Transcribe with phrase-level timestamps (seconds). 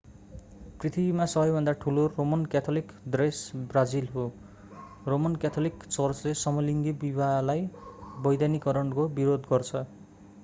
[0.77, 3.41] पृथ्वीमा सबैभन्दा ठूलो रोमन क्याथोलिक देश
[3.73, 4.23] ब्राजिल हो
[5.07, 7.67] रोमन क्याथोलिक चर्चले समलिङ्गी विवाहलाई
[8.27, 9.83] वैधानिकरणको विरोध गर्छ